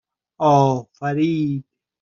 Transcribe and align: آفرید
آفرید 0.39 1.63